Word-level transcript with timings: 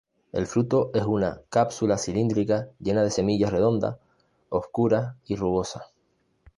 El 0.31 0.47
fruto 0.47 0.89
es 0.95 1.03
una 1.03 1.41
cápsula 1.49 1.95
cilíndrica 1.99 2.69
llena 2.79 3.03
de 3.03 3.11
semillas 3.11 3.51
redondas, 3.51 3.97
obscuras 4.49 5.13
y 5.27 5.35
rugosas. 5.35 5.93